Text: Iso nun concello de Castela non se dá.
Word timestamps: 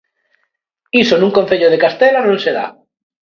Iso 1.01 1.15
nun 1.17 1.35
concello 1.37 1.71
de 1.71 1.81
Castela 1.83 2.19
non 2.27 2.37
se 2.43 2.51
dá. 2.57 2.67